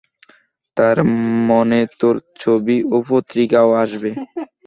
তার 0.77 0.97
মানে 1.49 1.79
তোর 1.99 2.15
ছবি 2.39 2.75
পত্রিকায়ও 3.07 3.71
আসবে? 3.83 4.09